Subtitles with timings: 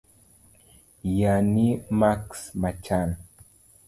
[1.21, 1.67] yani
[1.99, 3.09] maks machal